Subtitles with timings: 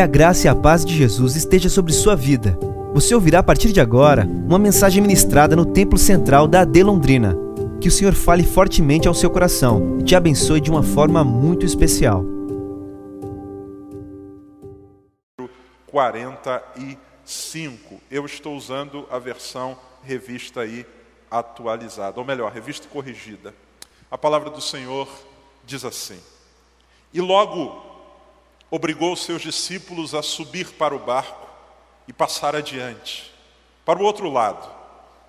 [0.00, 2.58] Que a graça e a paz de Jesus esteja sobre sua vida.
[2.94, 7.36] Você ouvirá a partir de agora uma mensagem ministrada no Templo Central da AD Londrina.
[7.82, 11.66] Que o Senhor fale fortemente ao seu coração e te abençoe de uma forma muito
[11.66, 12.24] especial.
[15.88, 18.00] 45.
[18.10, 20.86] Eu estou usando a versão revista aí
[21.30, 23.54] atualizada, ou melhor, revista corrigida.
[24.10, 25.06] A palavra do Senhor
[25.66, 26.18] diz assim:
[27.12, 27.89] E logo
[28.70, 31.48] obrigou seus discípulos a subir para o barco
[32.06, 33.32] e passar adiante,
[33.84, 34.68] para o outro lado,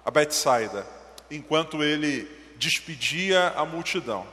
[0.05, 0.85] a Betsaida,
[1.29, 4.25] enquanto ele despedia a multidão.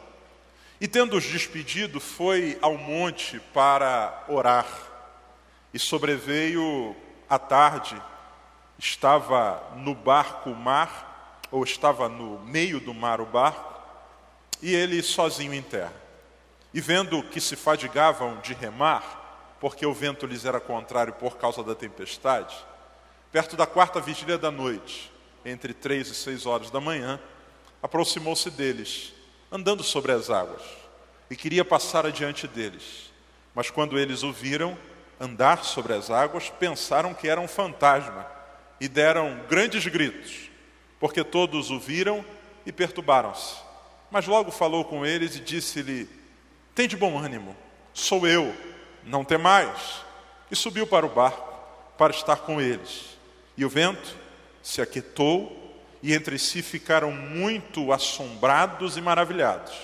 [0.81, 4.67] E tendo-os despedido, foi ao monte para orar.
[5.73, 6.95] E sobreveio
[7.29, 8.01] a tarde,
[8.79, 13.75] estava no barco o mar, ou estava no meio do mar o barco,
[14.63, 16.08] e ele sozinho em terra.
[16.73, 21.63] E vendo que se fadigavam de remar, porque o vento lhes era contrário por causa
[21.63, 22.55] da tempestade,
[23.33, 25.11] perto da quarta vigília da noite,
[25.45, 27.19] entre três e seis horas da manhã,
[27.83, 29.15] aproximou-se deles,
[29.51, 30.63] andando sobre as águas,
[31.31, 33.11] e queria passar adiante deles.
[33.55, 34.77] Mas quando eles o viram
[35.19, 38.27] andar sobre as águas, pensaram que era um fantasma
[38.81, 40.51] e deram grandes gritos,
[41.01, 42.25] porque todos o viram
[42.65, 43.57] e perturbaram-se.
[44.11, 46.09] Mas logo falou com eles e disse-lhe:
[46.79, 47.57] Tem de bom ânimo,
[47.93, 48.55] sou eu,
[49.03, 50.05] não temais.
[50.49, 51.53] E subiu para o barco
[51.99, 53.19] para estar com eles.
[53.57, 54.15] E o vento
[54.63, 59.75] se aquietou e entre si ficaram muito assombrados e maravilhados,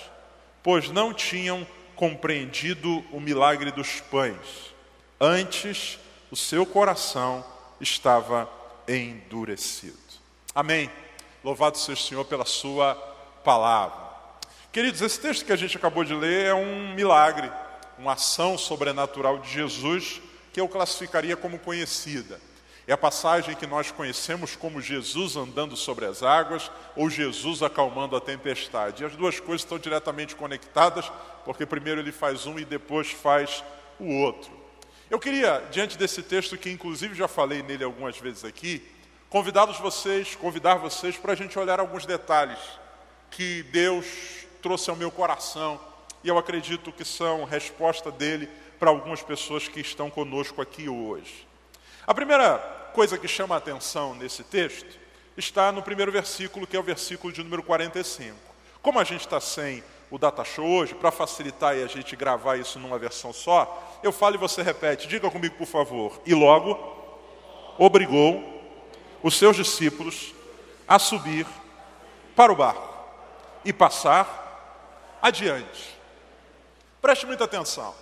[0.62, 4.72] pois não tinham compreendido o milagre dos pães.
[5.20, 5.98] Antes,
[6.30, 7.44] o seu coração
[7.80, 8.48] estava
[8.86, 9.98] endurecido.
[10.54, 10.88] Amém.
[11.42, 12.94] Louvado seja o Senhor pela sua
[13.42, 14.03] palavra.
[14.74, 17.48] Queridos, esse texto que a gente acabou de ler é um milagre,
[17.96, 20.20] uma ação sobrenatural de Jesus
[20.52, 22.40] que eu classificaria como conhecida.
[22.84, 28.16] É a passagem que nós conhecemos como Jesus andando sobre as águas ou Jesus acalmando
[28.16, 29.04] a tempestade.
[29.04, 31.08] E as duas coisas estão diretamente conectadas,
[31.44, 33.62] porque primeiro ele faz um e depois faz
[33.96, 34.50] o outro.
[35.08, 38.82] Eu queria, diante desse texto, que inclusive já falei nele algumas vezes aqui,
[39.30, 42.58] convidá-los vocês, convidar vocês para a gente olhar alguns detalhes
[43.30, 45.78] que Deus trouxe ao meu coração
[46.22, 48.48] e eu acredito que são resposta dele
[48.78, 51.46] para algumas pessoas que estão conosco aqui hoje.
[52.06, 52.56] A primeira
[52.94, 54.98] coisa que chama a atenção nesse texto
[55.36, 58.34] está no primeiro versículo, que é o versículo de número 45.
[58.80, 62.56] Como a gente está sem o data show hoje, para facilitar e a gente gravar
[62.56, 65.06] isso numa versão só, eu falo e você repete.
[65.06, 66.22] Diga comigo, por favor.
[66.24, 66.78] E logo
[67.76, 68.42] obrigou
[69.22, 70.32] os seus discípulos
[70.88, 71.46] a subir
[72.34, 72.94] para o barco
[73.62, 74.43] e passar
[75.24, 75.98] adiante.
[77.00, 77.94] Preste muita atenção.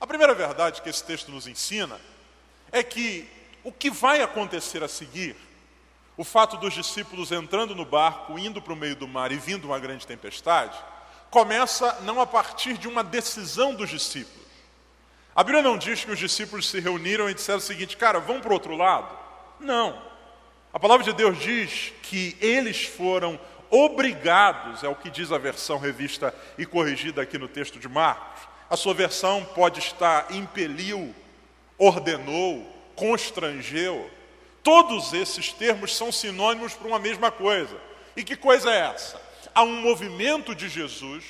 [0.00, 2.00] A primeira verdade que esse texto nos ensina
[2.72, 3.30] é que
[3.62, 5.36] o que vai acontecer a seguir,
[6.16, 9.66] o fato dos discípulos entrando no barco, indo para o meio do mar e vindo
[9.66, 10.76] uma grande tempestade,
[11.30, 14.48] começa não a partir de uma decisão dos discípulos.
[15.36, 18.42] A Bíblia não diz que os discípulos se reuniram e disseram o seguinte, cara, vamos
[18.42, 19.16] para o outro lado.
[19.60, 20.02] Não.
[20.72, 23.38] A palavra de Deus diz que eles foram
[23.70, 28.42] obrigados, é o que diz a versão revista e corrigida aqui no texto de Marcos.
[28.68, 31.14] A sua versão pode estar impeliu,
[31.78, 34.10] ordenou, constrangeu.
[34.62, 37.76] Todos esses termos são sinônimos para uma mesma coisa.
[38.16, 39.20] E que coisa é essa?
[39.54, 41.24] Há um movimento de Jesus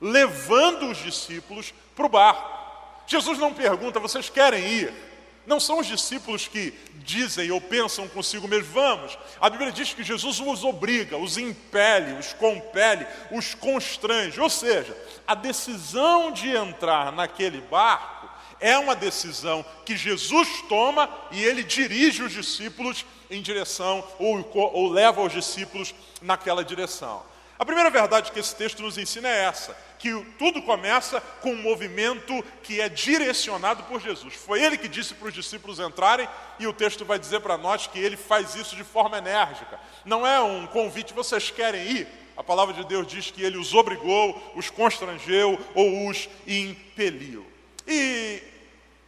[0.00, 2.58] levando os discípulos para o barco.
[3.06, 5.09] Jesus não pergunta, vocês querem ir?
[5.46, 9.18] Não são os discípulos que dizem ou pensam consigo mesmo, vamos.
[9.40, 14.40] A Bíblia diz que Jesus os obriga, os impele, os compele, os constrange.
[14.40, 14.96] Ou seja,
[15.26, 18.28] a decisão de entrar naquele barco
[18.60, 24.88] é uma decisão que Jesus toma e ele dirige os discípulos em direção, ou, ou
[24.90, 27.22] leva os discípulos naquela direção.
[27.60, 31.62] A primeira verdade que esse texto nos ensina é essa: que tudo começa com um
[31.62, 34.32] movimento que é direcionado por Jesus.
[34.34, 36.26] Foi ele que disse para os discípulos entrarem,
[36.58, 39.78] e o texto vai dizer para nós que ele faz isso de forma enérgica.
[40.06, 42.08] Não é um convite, vocês querem ir?
[42.34, 47.46] A palavra de Deus diz que ele os obrigou, os constrangeu ou os impeliu.
[47.86, 48.42] E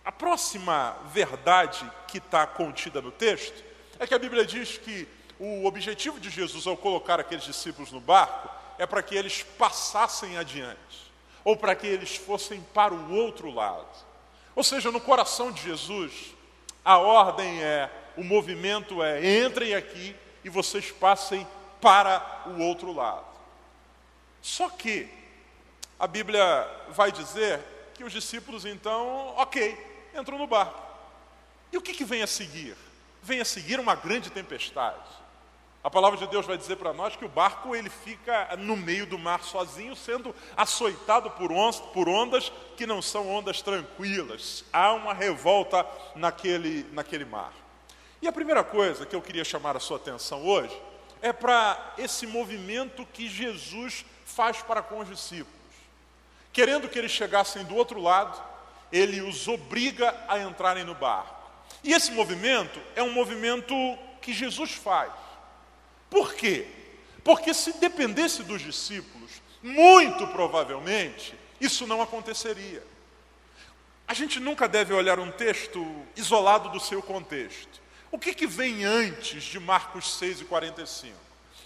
[0.04, 3.64] a próxima verdade que está contida no texto
[3.98, 5.08] é que a Bíblia diz que
[5.44, 8.48] o objetivo de Jesus ao colocar aqueles discípulos no barco
[8.78, 11.12] é para que eles passassem adiante,
[11.42, 13.88] ou para que eles fossem para o outro lado.
[14.54, 16.32] Ou seja, no coração de Jesus,
[16.84, 21.44] a ordem é, o movimento é: entrem aqui e vocês passem
[21.80, 23.26] para o outro lado.
[24.40, 25.08] Só que
[25.98, 27.60] a Bíblia vai dizer
[27.94, 29.76] que os discípulos então, ok,
[30.16, 30.80] entram no barco.
[31.72, 32.76] E o que, que vem a seguir?
[33.20, 35.21] Vem a seguir uma grande tempestade.
[35.84, 39.04] A palavra de Deus vai dizer para nós que o barco ele fica no meio
[39.04, 44.64] do mar sozinho, sendo açoitado por ondas, por ondas que não são ondas tranquilas.
[44.72, 45.84] Há uma revolta
[46.14, 47.52] naquele, naquele mar.
[48.20, 50.80] E a primeira coisa que eu queria chamar a sua atenção hoje
[51.20, 55.52] é para esse movimento que Jesus faz para com os discípulos.
[56.52, 58.40] Querendo que eles chegassem do outro lado,
[58.92, 61.42] ele os obriga a entrarem no barco.
[61.82, 63.74] E esse movimento é um movimento
[64.20, 65.10] que Jesus faz.
[66.12, 66.66] Por quê?
[67.24, 69.30] Porque se dependesse dos discípulos,
[69.62, 72.84] muito provavelmente isso não aconteceria.
[74.06, 77.80] A gente nunca deve olhar um texto isolado do seu contexto.
[78.10, 81.16] O que, que vem antes de Marcos 6 e 45?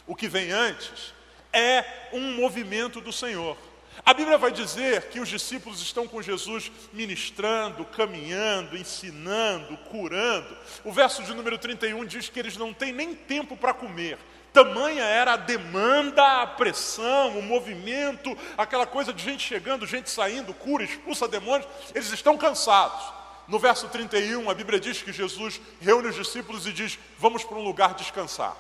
[0.06, 1.12] O que vem antes
[1.52, 3.58] é um movimento do Senhor.
[4.04, 10.56] A Bíblia vai dizer que os discípulos estão com Jesus ministrando, caminhando, ensinando, curando.
[10.84, 14.19] O verso de número 31 diz que eles não têm nem tempo para comer.
[14.56, 20.54] Tamanha era a demanda, a pressão, o movimento, aquela coisa de gente chegando, gente saindo,
[20.54, 21.68] cura, expulsa demônios.
[21.94, 23.12] Eles estão cansados.
[23.46, 27.58] No verso 31, a Bíblia diz que Jesus reúne os discípulos e diz: Vamos para
[27.58, 28.56] um lugar descansar.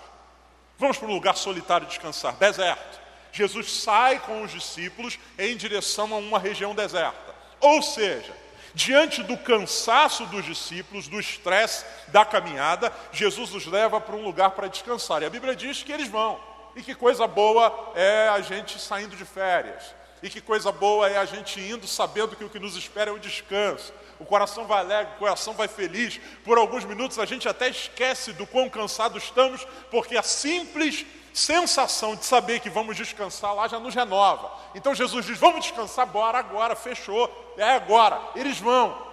[0.78, 3.00] Vamos para um lugar solitário descansar, deserto.
[3.32, 7.34] Jesus sai com os discípulos em direção a uma região deserta.
[7.58, 8.36] Ou seja,
[8.76, 14.50] diante do cansaço dos discípulos, do estresse da caminhada, Jesus os leva para um lugar
[14.50, 15.22] para descansar.
[15.22, 16.38] E a Bíblia diz que eles vão.
[16.76, 19.94] E que coisa boa é a gente saindo de férias.
[20.22, 23.14] E que coisa boa é a gente indo sabendo que o que nos espera é
[23.14, 23.94] o descanso.
[24.18, 26.20] O coração vai alegre, o coração vai feliz.
[26.44, 31.06] Por alguns minutos a gente até esquece do quão cansados estamos, porque a simples
[31.36, 34.50] sensação de saber que vamos descansar lá já nos renova.
[34.74, 38.18] Então Jesus diz: vamos descansar, bora agora, fechou, é agora.
[38.34, 39.06] Eles vão.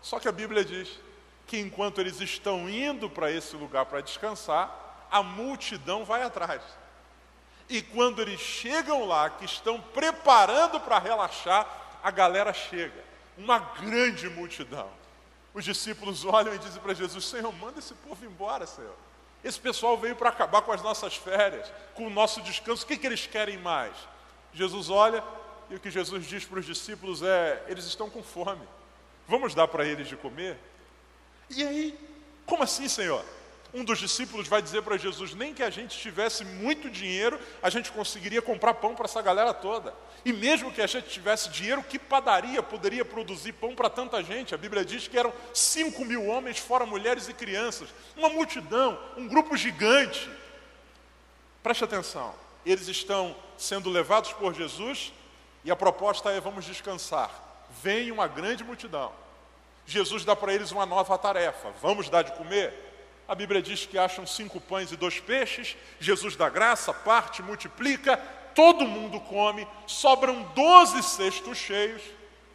[0.00, 0.88] Só que a Bíblia diz
[1.46, 6.62] que enquanto eles estão indo para esse lugar para descansar, a multidão vai atrás.
[7.68, 11.66] E quando eles chegam lá, que estão preparando para relaxar,
[12.02, 13.04] a galera chega.
[13.38, 14.90] Uma grande multidão.
[15.54, 18.96] Os discípulos olham e dizem para Jesus: Senhor, manda esse povo embora, Senhor.
[19.44, 22.84] Esse pessoal veio para acabar com as nossas férias, com o nosso descanso.
[22.84, 23.92] O que, que eles querem mais?
[24.54, 25.22] Jesus olha
[25.68, 28.66] e o que Jesus diz para os discípulos é: eles estão com fome.
[29.26, 30.58] Vamos dar para eles de comer?
[31.50, 31.98] E aí,
[32.46, 33.24] como assim, Senhor?
[33.74, 37.70] Um dos discípulos vai dizer para Jesus: nem que a gente tivesse muito dinheiro, a
[37.70, 39.94] gente conseguiria comprar pão para essa galera toda.
[40.24, 44.54] E mesmo que a gente tivesse dinheiro, que padaria poderia produzir pão para tanta gente?
[44.54, 47.88] A Bíblia diz que eram 5 mil homens, fora mulheres e crianças.
[48.14, 50.30] Uma multidão, um grupo gigante.
[51.62, 52.34] Preste atenção,
[52.66, 55.12] eles estão sendo levados por Jesus
[55.64, 57.30] e a proposta é: vamos descansar.
[57.82, 59.12] Vem uma grande multidão.
[59.86, 62.91] Jesus dá para eles uma nova tarefa: vamos dar de comer?
[63.28, 65.76] A Bíblia diz que acham cinco pães e dois peixes.
[66.00, 68.16] Jesus dá graça, parte, multiplica,
[68.54, 72.02] todo mundo come, sobram doze cestos cheios.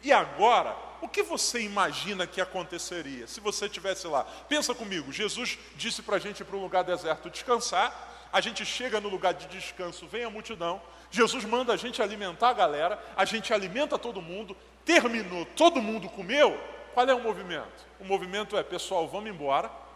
[0.02, 4.24] E agora, o que você imagina que aconteceria se você estivesse lá?
[4.48, 8.06] Pensa comigo, Jesus disse para a gente ir para um lugar deserto descansar.
[8.30, 10.82] A gente chega no lugar de descanso, vem a multidão.
[11.10, 14.54] Jesus manda a gente alimentar a galera, a gente alimenta todo mundo.
[14.84, 16.60] Terminou, todo mundo comeu.
[16.92, 17.86] Qual é o movimento?
[17.98, 19.87] O movimento é, pessoal, vamos embora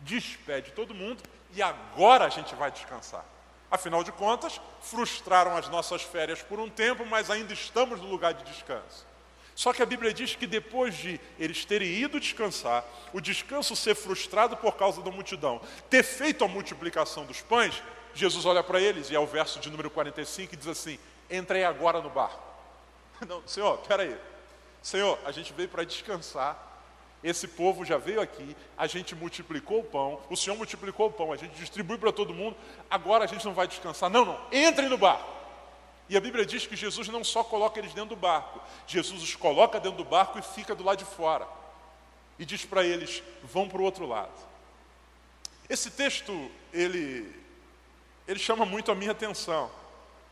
[0.00, 1.22] despede todo mundo
[1.54, 3.24] e agora a gente vai descansar.
[3.70, 8.32] Afinal de contas, frustraram as nossas férias por um tempo, mas ainda estamos no lugar
[8.32, 9.06] de descanso.
[9.54, 13.94] Só que a Bíblia diz que depois de eles terem ido descansar, o descanso ser
[13.94, 17.82] frustrado por causa da multidão, ter feito a multiplicação dos pães,
[18.14, 20.98] Jesus olha para eles e é o verso de número 45 e diz assim:
[21.30, 22.42] Entrei agora no barco.
[23.26, 24.16] Não, Senhor, peraí.
[24.80, 26.56] Senhor, a gente veio para descansar,
[27.22, 31.32] esse povo já veio aqui, a gente multiplicou o pão, o Senhor multiplicou o pão,
[31.32, 32.56] a gente distribui para todo mundo,
[32.88, 34.08] agora a gente não vai descansar.
[34.08, 35.38] Não, não, entrem no barco.
[36.08, 39.34] E a Bíblia diz que Jesus não só coloca eles dentro do barco, Jesus os
[39.34, 41.46] coloca dentro do barco e fica do lado de fora.
[42.38, 44.32] E diz para eles: vão para o outro lado.
[45.68, 47.30] Esse texto, ele,
[48.26, 49.70] ele chama muito a minha atenção.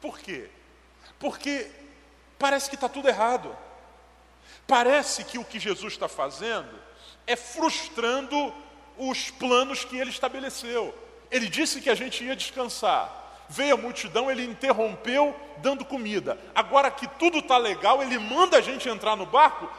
[0.00, 0.48] Por quê?
[1.18, 1.70] Porque
[2.38, 3.54] parece que está tudo errado.
[4.66, 6.68] Parece que o que Jesus está fazendo
[7.26, 8.52] é frustrando
[8.96, 10.94] os planos que ele estabeleceu.
[11.30, 13.24] Ele disse que a gente ia descansar.
[13.48, 16.38] Veio a multidão, ele interrompeu dando comida.
[16.54, 19.70] Agora que tudo está legal, ele manda a gente entrar no barco.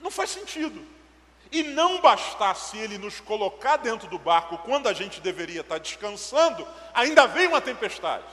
[0.00, 0.84] não faz sentido.
[1.50, 6.66] E não bastasse ele nos colocar dentro do barco quando a gente deveria estar descansando,
[6.92, 8.24] ainda veio uma tempestade.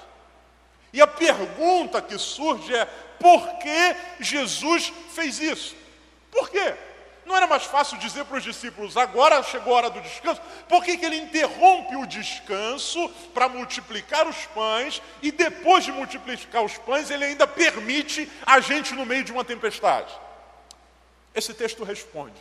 [0.93, 2.85] E a pergunta que surge é:
[3.19, 5.75] por que Jesus fez isso?
[6.31, 6.75] Por quê?
[7.25, 10.39] Não era mais fácil dizer para os discípulos: agora chegou a hora do descanso.
[10.69, 16.63] Por que, que ele interrompe o descanso para multiplicar os pães e depois de multiplicar
[16.63, 20.13] os pães, ele ainda permite a gente no meio de uma tempestade?
[21.33, 22.38] Esse texto responde.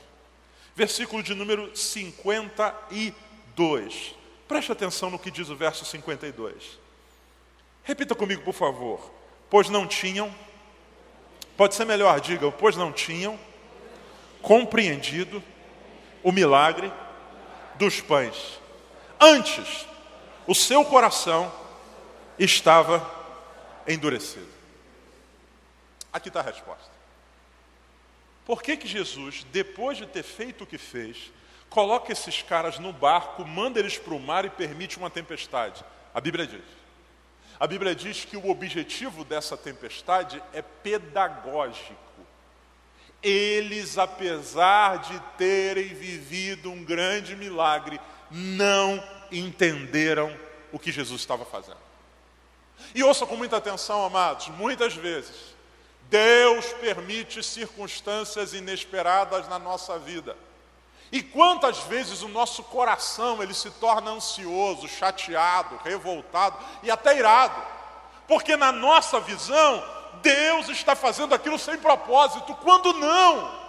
[0.75, 4.15] Versículo de número 52.
[4.49, 6.82] Preste atenção no que diz o verso 52.
[7.85, 9.11] Repita comigo, por favor.
[9.51, 10.35] Pois não tinham,
[11.57, 13.39] pode ser melhor, diga, pois não tinham
[14.41, 15.43] compreendido
[16.23, 16.93] o milagre
[17.77, 18.61] dos pães.
[19.21, 19.87] Antes,
[20.47, 21.53] o seu coração
[22.39, 23.09] estava
[23.87, 24.49] endurecido.
[26.13, 26.91] Aqui está a resposta.
[28.45, 31.33] Por que, que Jesus, depois de ter feito o que fez,
[31.71, 35.85] coloca esses caras no barco, manda eles para o mar e permite uma tempestade?
[36.13, 36.82] A Bíblia diz.
[37.63, 41.95] A Bíblia diz que o objetivo dessa tempestade é pedagógico.
[43.23, 48.01] Eles, apesar de terem vivido um grande milagre,
[48.33, 49.01] não
[49.31, 50.37] entenderam
[50.73, 51.79] o que Jesus estava fazendo.
[52.97, 55.55] E ouça com muita atenção, amados, muitas vezes,
[56.11, 60.37] Deus permite circunstâncias inesperadas na nossa vida.
[61.13, 67.55] E quantas vezes o nosso coração ele se torna ansioso, chateado, revoltado e até irado.
[68.27, 69.85] Porque na nossa visão,
[70.23, 73.61] Deus está fazendo aquilo sem propósito, quando não.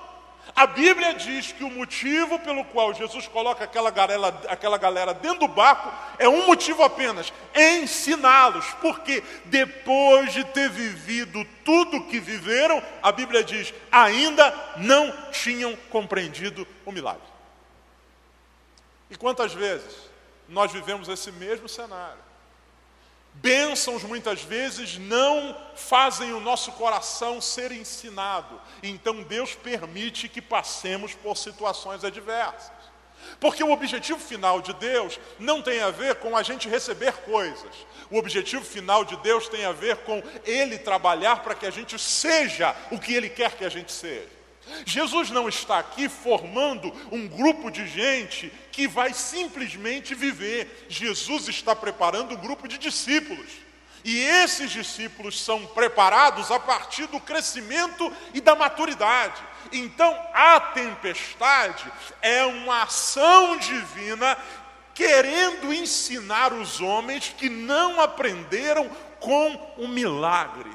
[0.56, 5.40] A Bíblia diz que o motivo pelo qual Jesus coloca aquela galera, aquela galera dentro
[5.40, 8.66] do barco é um motivo apenas: ensiná-los.
[8.82, 16.66] Porque depois de ter vivido tudo que viveram, a Bíblia diz, ainda não tinham compreendido
[16.86, 17.33] o milagre.
[19.14, 19.94] E quantas vezes
[20.50, 22.18] nós vivemos esse mesmo cenário?
[23.36, 28.60] Bênçãos muitas vezes não fazem o nosso coração ser ensinado.
[28.82, 32.72] Então Deus permite que passemos por situações adversas.
[33.40, 37.86] Porque o objetivo final de Deus não tem a ver com a gente receber coisas.
[38.10, 42.00] O objetivo final de Deus tem a ver com Ele trabalhar para que a gente
[42.00, 44.43] seja o que Ele quer que a gente seja.
[44.86, 50.86] Jesus não está aqui formando um grupo de gente que vai simplesmente viver.
[50.90, 53.50] Jesus está preparando um grupo de discípulos.
[54.04, 59.42] E esses discípulos são preparados a partir do crescimento e da maturidade.
[59.72, 61.90] Então, a tempestade
[62.22, 64.38] é uma ação divina
[64.94, 68.90] querendo ensinar os homens que não aprenderam
[69.20, 70.70] com o milagre.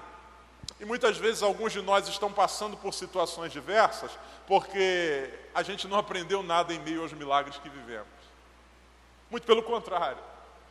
[0.80, 4.10] E muitas vezes alguns de nós estão passando por situações diversas
[4.46, 8.06] porque a gente não aprendeu nada em meio aos milagres que vivemos.
[9.30, 10.22] Muito pelo contrário.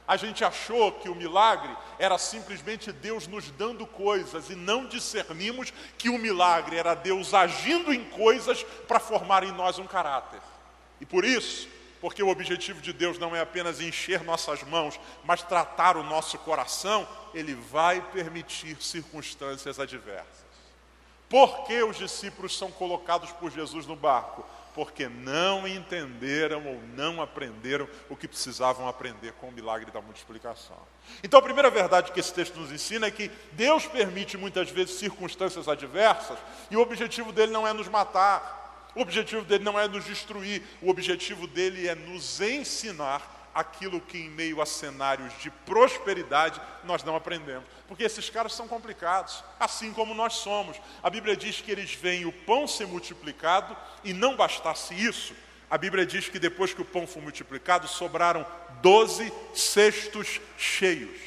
[0.08, 5.74] A gente achou que o milagre era simplesmente Deus nos dando coisas e não discernimos
[5.98, 10.40] que o milagre era Deus agindo em coisas para formar em nós um caráter.
[11.02, 11.68] E por isso,
[12.00, 16.38] porque o objetivo de Deus não é apenas encher nossas mãos, mas tratar o nosso
[16.40, 20.48] coração, Ele vai permitir circunstâncias adversas.
[21.30, 24.46] Por que os discípulos são colocados por Jesus no barco?
[24.74, 30.78] Porque não entenderam ou não aprenderam o que precisavam aprender com o milagre da multiplicação.
[31.24, 35.00] Então, a primeira verdade que esse texto nos ensina é que Deus permite muitas vezes
[35.00, 36.38] circunstâncias adversas
[36.70, 38.57] e o objetivo dele não é nos matar,
[38.98, 44.18] o objetivo dele não é nos destruir, o objetivo dele é nos ensinar aquilo que
[44.18, 47.64] em meio a cenários de prosperidade nós não aprendemos.
[47.88, 50.78] Porque esses caras são complicados, assim como nós somos.
[51.04, 55.36] A Bíblia diz que eles veem o pão ser multiplicado e não bastasse isso,
[55.70, 58.46] a Bíblia diz que depois que o pão foi multiplicado, sobraram
[58.82, 61.20] doze cestos cheios.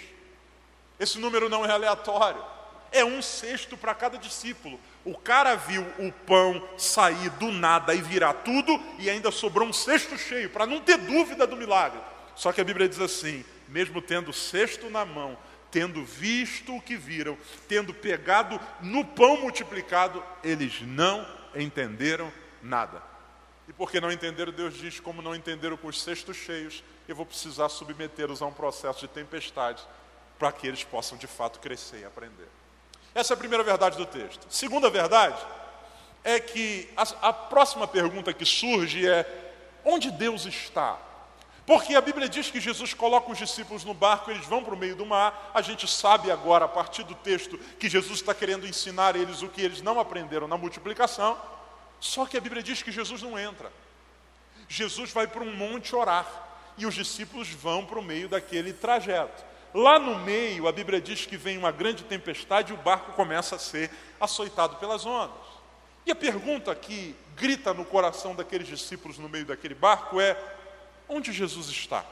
[0.99, 2.43] Esse número não é aleatório,
[2.91, 4.81] é um cesto para cada discípulo.
[5.05, 9.73] O cara viu o pão sair do nada e virar tudo, e ainda sobrou um
[9.73, 12.01] cesto cheio, para não ter dúvida do milagre.
[12.35, 15.39] Só que a Bíblia diz assim: mesmo tendo o cesto na mão,
[15.71, 22.31] tendo visto o que viram, tendo pegado no pão multiplicado, eles não entenderam
[22.63, 23.03] nada.
[23.69, 27.25] E porque não entenderam, Deus diz: como não entenderam com os cestos cheios, eu vou
[27.25, 29.83] precisar submetê-los a um processo de tempestade,
[30.39, 32.49] para que eles possam de fato crescer e aprender.
[33.15, 34.47] Essa é a primeira verdade do texto.
[34.49, 35.41] Segunda verdade
[36.23, 39.27] é que a, a próxima pergunta que surge é:
[39.85, 40.99] onde Deus está?
[41.67, 44.77] Porque a Bíblia diz que Jesus coloca os discípulos no barco, eles vão para o
[44.77, 45.53] meio do mar.
[45.55, 49.49] A gente sabe agora, a partir do texto, que Jesus está querendo ensinar eles o
[49.49, 51.41] que eles não aprenderam na multiplicação.
[52.01, 53.71] Só que a Bíblia diz que Jesus não entra.
[54.69, 56.27] Jesus vai para um monte orar
[56.77, 59.45] e os discípulos vão para o meio daquele trajeto.
[59.73, 63.57] Lá no meio, a Bíblia diz que vem uma grande tempestade e o barco começa
[63.57, 65.51] a ser açoitado pelas ondas.
[66.05, 70.37] E a pergunta que grita no coração daqueles discípulos no meio daquele barco é:
[71.09, 72.05] onde Jesus está?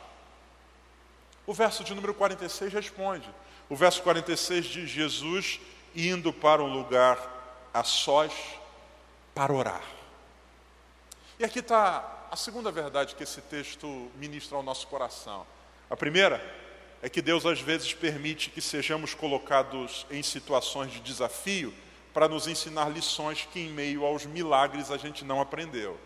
[1.47, 3.29] O verso de número 46 responde.
[3.69, 5.61] O verso 46 diz: Jesus
[5.97, 7.19] indo para um lugar
[7.75, 8.33] a sós
[9.35, 9.83] para orar.
[11.39, 15.47] E aqui está a segunda verdade que esse texto ministra ao nosso coração.
[15.89, 16.68] A primeira
[17.03, 21.73] é que Deus às vezes permite que sejamos colocados em situações de desafio
[22.13, 25.99] para nos ensinar lições que em meio aos milagres a gente não aprendeu.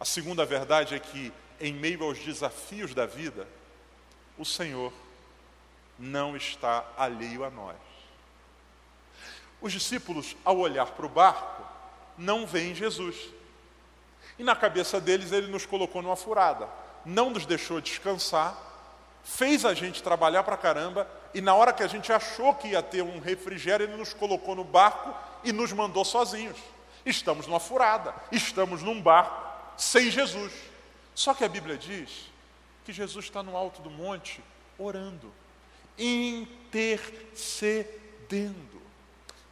[0.00, 3.46] A segunda verdade é que em meio aos desafios da vida,
[4.38, 4.92] o Senhor
[5.98, 7.76] não está alheio a nós.
[9.60, 11.66] Os discípulos, ao olhar para o barco,
[12.16, 13.16] não veem Jesus.
[14.38, 16.68] E na cabeça deles, ele nos colocou numa furada,
[17.04, 18.56] não nos deixou descansar,
[19.28, 22.82] fez a gente trabalhar para caramba, e na hora que a gente achou que ia
[22.82, 26.56] ter um refrigério, ele nos colocou no barco e nos mandou sozinhos.
[27.04, 30.52] Estamos numa furada, estamos num barco sem Jesus.
[31.14, 32.32] Só que a Bíblia diz
[32.84, 34.42] que Jesus está no alto do monte
[34.78, 35.32] orando,
[35.98, 38.80] intercedendo.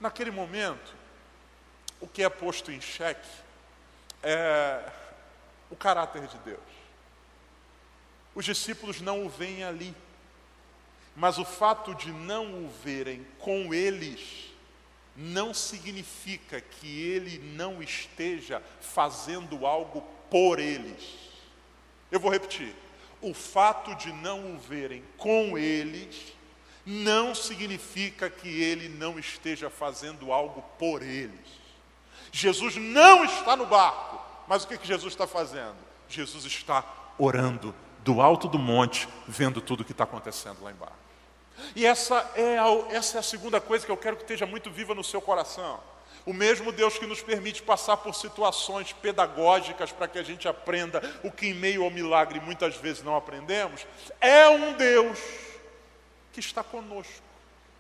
[0.01, 0.95] Naquele momento,
[2.01, 3.29] o que é posto em xeque
[4.23, 4.81] é
[5.71, 6.76] o caráter de Deus.
[8.37, 9.97] Os discípulos não o veem ali,
[11.17, 14.53] mas o fato de não o verem com eles
[15.17, 21.17] não significa que ele não esteja fazendo algo por eles.
[22.13, 22.77] Eu vou repetir.
[23.23, 26.35] O fato de não o verem com eles
[26.85, 31.49] não significa que ele não esteja fazendo algo por eles.
[32.31, 35.77] Jesus não está no barco, mas o que, que Jesus está fazendo?
[36.07, 36.85] Jesus está
[37.19, 37.75] orando
[38.07, 40.95] do alto do monte, vendo tudo o que está acontecendo lá embaixo.
[41.75, 44.71] E essa é, a, essa é a segunda coisa que eu quero que esteja muito
[44.71, 45.81] viva no seu coração.
[46.25, 51.03] O mesmo Deus que nos permite passar por situações pedagógicas para que a gente aprenda
[51.25, 53.85] o que em meio ao milagre muitas vezes não aprendemos,
[54.21, 55.19] é um Deus
[56.33, 57.25] que está conosco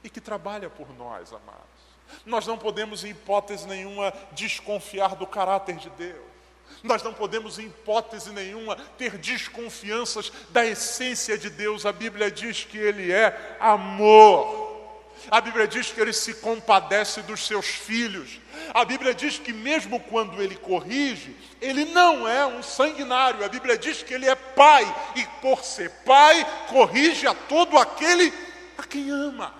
[0.02, 1.76] e que trabalha por nós, amados.
[2.24, 6.35] Nós não podemos, em hipótese nenhuma, desconfiar do caráter de Deus.
[6.82, 11.84] Nós não podemos, em hipótese nenhuma, ter desconfianças da essência de Deus.
[11.84, 14.76] A Bíblia diz que Ele é amor.
[15.30, 18.40] A Bíblia diz que Ele se compadece dos seus filhos.
[18.72, 23.44] A Bíblia diz que, mesmo quando Ele corrige, Ele não é um sanguinário.
[23.44, 24.84] A Bíblia diz que Ele é Pai
[25.16, 28.32] e, por ser Pai, corrige a todo aquele
[28.78, 29.54] a quem ama.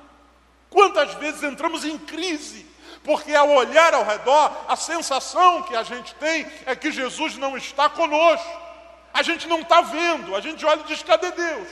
[0.69, 2.66] Quantas vezes entramos em crise,
[3.07, 7.57] porque ao olhar ao redor, a sensação que a gente tem é que Jesus não
[7.57, 8.67] está conosco.
[9.15, 11.69] A gente não está vendo, a gente olha e diz: cadê Deus?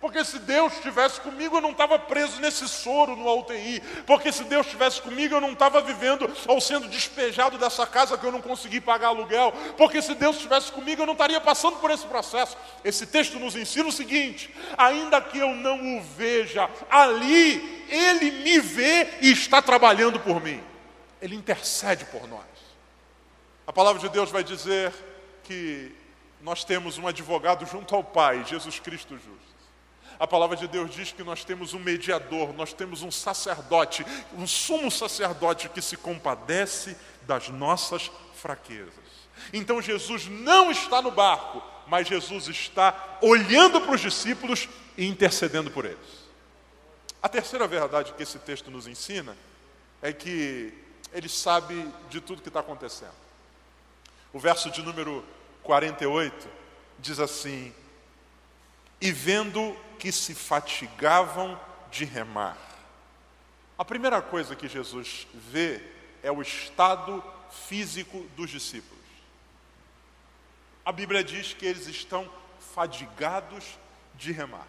[0.00, 3.82] Porque se Deus estivesse comigo, eu não estava preso nesse soro no UTI.
[4.06, 8.24] Porque se Deus estivesse comigo, eu não estava vivendo ou sendo despejado dessa casa que
[8.24, 9.52] eu não consegui pagar aluguel.
[9.76, 12.56] Porque se Deus estivesse comigo, eu não estaria passando por esse processo.
[12.82, 18.58] Esse texto nos ensina o seguinte: ainda que eu não o veja ali, Ele me
[18.58, 20.69] vê e está trabalhando por mim.
[21.20, 22.46] Ele intercede por nós.
[23.66, 24.92] A palavra de Deus vai dizer
[25.44, 25.94] que
[26.40, 29.50] nós temos um advogado junto ao Pai, Jesus Cristo justo.
[30.18, 34.04] A palavra de Deus diz que nós temos um mediador, nós temos um sacerdote,
[34.36, 38.92] um sumo sacerdote que se compadece das nossas fraquezas.
[39.52, 45.70] Então Jesus não está no barco, mas Jesus está olhando para os discípulos e intercedendo
[45.70, 46.20] por eles.
[47.22, 49.36] A terceira verdade que esse texto nos ensina
[50.02, 50.72] é que
[51.12, 53.14] ele sabe de tudo que está acontecendo.
[54.32, 55.24] O verso de número
[55.62, 56.48] 48
[56.98, 57.74] diz assim:
[59.00, 61.58] E vendo que se fatigavam
[61.90, 62.56] de remar.
[63.76, 65.82] A primeira coisa que Jesus vê
[66.22, 69.00] é o estado físico dos discípulos.
[70.84, 72.30] A Bíblia diz que eles estão
[72.74, 73.64] fadigados
[74.14, 74.66] de remar.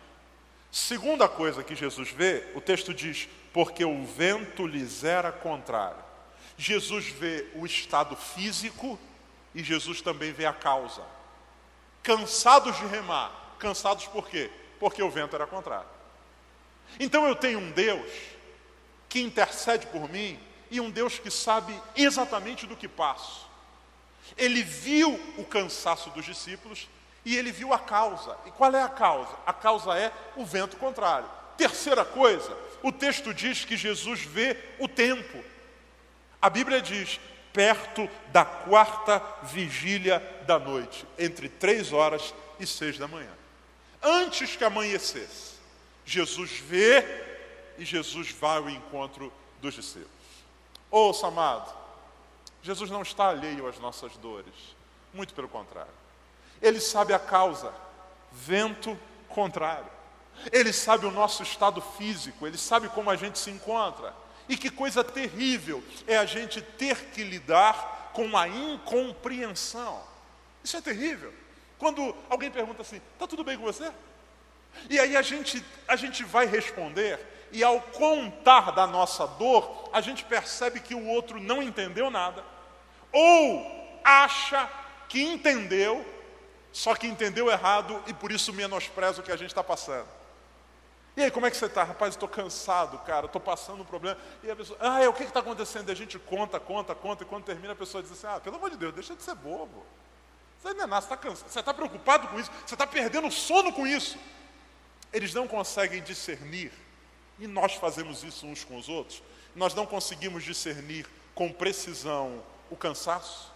[0.72, 6.11] Segunda coisa que Jesus vê, o texto diz, porque o vento lhes era contrário.
[6.58, 9.00] Jesus vê o estado físico
[9.54, 11.02] e Jesus também vê a causa.
[12.04, 13.56] Cansados de remar.
[13.60, 14.50] Cansados por quê?
[14.82, 15.88] porque o vento era contrário.
[17.00, 18.12] Então eu tenho um Deus
[19.08, 20.40] que intercede por mim
[20.72, 23.48] e um Deus que sabe exatamente do que passo.
[24.36, 26.90] Ele viu o cansaço dos discípulos
[27.24, 28.36] e ele viu a causa.
[28.48, 29.32] E qual é a causa?
[29.46, 31.30] A causa é o vento contrário.
[31.56, 35.44] Terceira coisa, o texto diz que Jesus vê o tempo.
[36.42, 37.20] A Bíblia diz,
[37.54, 43.42] perto da quarta vigília da noite, entre três horas e seis da manhã
[44.02, 45.52] antes que amanhecesse.
[46.04, 47.06] Jesus vê
[47.78, 50.10] e Jesus vai ao encontro dos discípulos.
[50.90, 51.72] Ouça, amado,
[52.64, 54.54] Jesus não está alheio às nossas dores,
[55.14, 55.94] muito pelo contrário.
[56.62, 57.74] Ele sabe a causa,
[58.32, 58.98] vento
[59.30, 59.90] contrário.
[60.52, 64.14] Ele sabe o nosso estado físico, ele sabe como a gente se encontra.
[64.52, 70.04] E que coisa terrível é a gente ter que lidar com a incompreensão.
[70.62, 71.34] Isso é terrível.
[71.80, 73.90] Quando alguém pergunta assim: "Tá tudo bem com você?"
[74.90, 77.18] E aí a gente a gente vai responder
[77.54, 82.44] e ao contar da nossa dor, a gente percebe que o outro não entendeu nada,
[83.10, 84.70] ou acha
[85.08, 86.06] que entendeu,
[86.74, 90.10] só que entendeu errado e por isso menospreza o que a gente está passando.
[91.16, 91.84] E aí, como é que você está?
[91.84, 94.18] Rapaz, estou cansado, cara, estou passando um problema.
[94.42, 95.90] E a pessoa, ah, o que está acontecendo?
[95.90, 98.56] E a gente conta, conta, conta, e quando termina a pessoa diz assim, ah, pelo
[98.56, 99.86] amor de Deus, deixa de ser bobo.
[100.62, 103.30] Você não é nada, você está cansado, você está preocupado com isso, você está perdendo
[103.30, 104.18] sono com isso.
[105.12, 106.72] Eles não conseguem discernir
[107.40, 109.22] e nós fazemos isso uns com os outros.
[109.54, 113.52] Nós não conseguimos discernir com precisão o cansaço.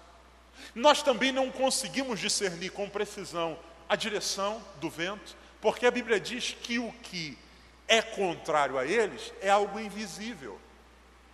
[0.73, 6.57] Nós também não conseguimos discernir com precisão a direção do vento, porque a Bíblia diz
[6.61, 7.37] que o que
[7.87, 10.59] é contrário a eles é algo invisível.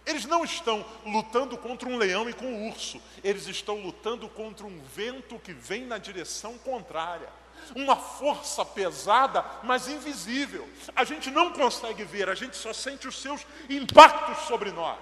[0.06, 4.66] Eles não estão lutando contra um leão e com um urso, eles estão lutando contra
[4.66, 7.30] um vento que vem na direção contrária
[7.76, 10.68] uma força pesada, mas invisível.
[10.96, 14.98] A gente não consegue ver, a gente só sente os seus impactos sobre nós.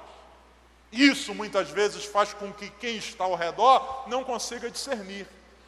[0.91, 5.27] Isso muitas vezes faz com que quem está ao redor não consiga discernir.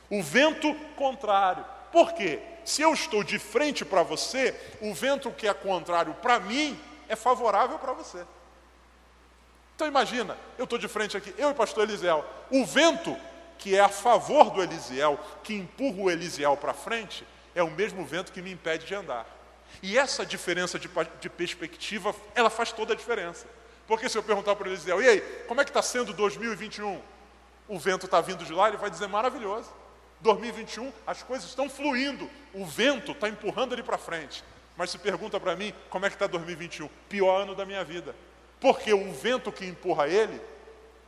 [0.10, 1.64] O vento contrário.
[1.92, 2.40] Por quê?
[2.66, 7.16] Se eu estou de frente para você, o vento que é contrário para mim é
[7.16, 8.26] favorável para você.
[9.76, 12.24] Então imagina, eu estou de frente aqui, eu e o pastor Elisel.
[12.52, 13.18] O vento
[13.58, 18.04] que é a favor do Elisiel, que empurra o Elisiel para frente, é o mesmo
[18.04, 19.26] vento que me impede de andar.
[19.84, 23.46] E essa diferença de, de perspectiva, ela faz toda a diferença.
[23.88, 27.02] Porque se eu perguntar para o Elisiel, e aí, como é que está sendo 2021?
[27.68, 29.70] O vento está vindo de lá, ele vai dizer maravilhoso.
[30.22, 34.44] 2021, as coisas estão fluindo, o vento está empurrando ele para frente.
[34.78, 36.88] Mas se pergunta para mim, como é que está 2021?
[37.10, 38.16] Pior ano da minha vida.
[38.60, 40.40] Porque o vento que empurra ele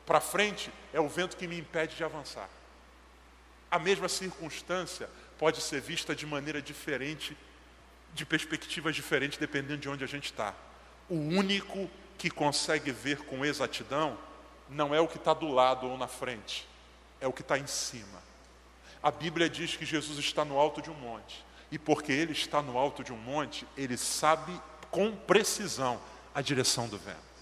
[0.06, 2.50] para frente é o vento que me impede de avançar.
[3.70, 7.38] A mesma circunstância pode ser vista de maneira diferente,
[8.14, 10.54] de perspectivas diferentes, dependendo de onde a gente está.
[11.10, 14.18] O único que consegue ver com exatidão
[14.70, 16.68] não é o que está do lado ou na frente,
[17.20, 18.22] é o que está em cima.
[19.04, 22.62] A Bíblia diz que Jesus está no alto de um monte, e porque ele está
[22.62, 24.58] no alto de um monte, ele sabe
[24.90, 26.00] com precisão
[26.34, 27.34] a direção do vento.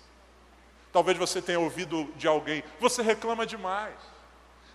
[0.91, 3.95] Talvez você tenha ouvido de alguém, você reclama demais.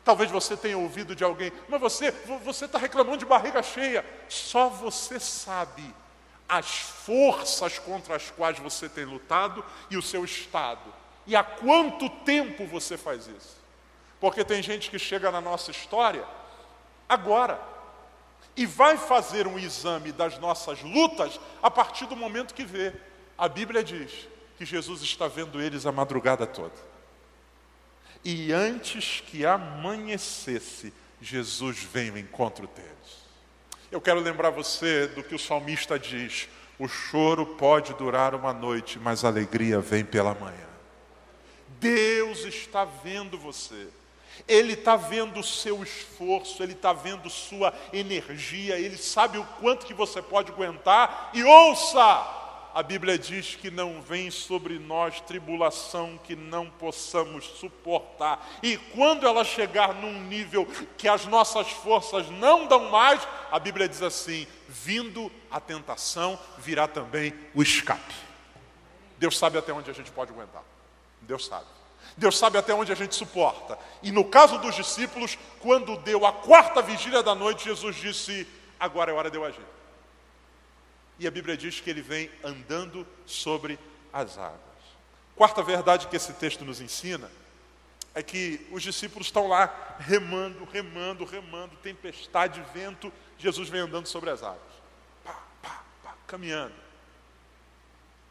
[0.04, 2.12] Talvez você tenha ouvido de alguém, mas você
[2.44, 4.06] você está reclamando de barriga cheia.
[4.28, 5.92] Só você sabe
[6.48, 10.94] as forças contra as quais você tem lutado e o seu estado.
[11.26, 13.56] E há quanto tempo você faz isso?
[14.20, 16.24] Porque tem gente que chega na nossa história
[17.08, 17.60] agora
[18.56, 22.92] e vai fazer um exame das nossas lutas a partir do momento que vê.
[23.36, 26.74] A Bíblia diz: que Jesus está vendo eles a madrugada toda.
[28.24, 33.26] E antes que amanhecesse, Jesus vem ao encontro deles.
[33.90, 38.98] Eu quero lembrar você do que o salmista diz: o choro pode durar uma noite,
[38.98, 40.66] mas a alegria vem pela manhã.
[41.78, 43.88] Deus está vendo você.
[44.46, 49.86] Ele está vendo o seu esforço, Ele está vendo sua energia, Ele sabe o quanto
[49.86, 51.30] que você pode aguentar.
[51.34, 52.00] E ouça,
[52.76, 58.46] a Bíblia diz que não vem sobre nós tribulação que não possamos suportar.
[58.62, 60.66] E quando ela chegar num nível
[60.98, 66.86] que as nossas forças não dão mais, a Bíblia diz assim: vindo a tentação, virá
[66.86, 68.14] também o escape.
[69.16, 70.62] Deus sabe até onde a gente pode aguentar.
[71.22, 71.75] Deus sabe.
[72.16, 73.78] Deus sabe até onde a gente suporta.
[74.02, 78.46] E no caso dos discípulos, quando deu a quarta vigília da noite, Jesus disse:
[78.80, 79.66] Agora é hora de eu agir.
[81.18, 83.78] E a Bíblia diz que ele vem andando sobre
[84.12, 84.60] as águas.
[85.34, 87.30] Quarta verdade que esse texto nos ensina
[88.14, 94.30] é que os discípulos estão lá remando, remando, remando, tempestade, vento, Jesus vem andando sobre
[94.30, 94.58] as águas.
[95.22, 96.72] Pá, pá, pá, caminhando.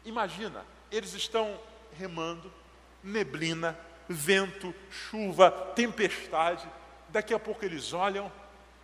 [0.04, 1.56] Imagina, eles estão
[1.96, 2.52] remando,
[3.02, 3.78] neblina,
[4.08, 6.68] vento, chuva, tempestade.
[7.08, 8.30] Daqui a pouco eles olham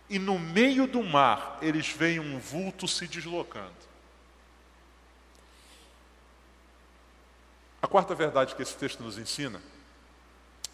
[0.09, 3.83] e no meio do mar eles veem um vulto se deslocando.
[7.81, 9.61] A quarta verdade que esse texto nos ensina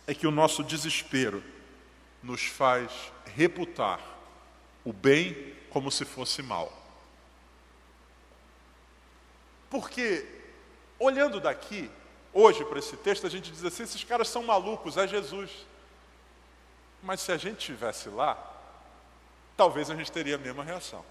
[0.05, 1.43] é que o nosso desespero
[2.21, 2.91] nos faz
[3.35, 3.99] reputar
[4.83, 6.75] o bem como se fosse mal.
[9.69, 10.25] Porque,
[10.97, 11.89] olhando daqui,
[12.33, 15.51] hoje para esse texto, a gente diz assim: esses caras são malucos, é Jesus.
[17.01, 18.37] Mas se a gente estivesse lá,
[19.55, 21.03] talvez a gente teria a mesma reação.